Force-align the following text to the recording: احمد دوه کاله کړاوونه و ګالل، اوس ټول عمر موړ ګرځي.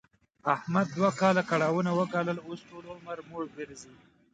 احمد 0.55 0.87
دوه 0.97 1.11
کاله 1.21 1.43
کړاوونه 1.49 1.91
و 1.93 1.99
ګالل، 2.13 2.37
اوس 2.47 2.59
ټول 2.69 2.85
عمر 2.95 3.17
موړ 3.29 3.43
ګرځي. 3.57 3.93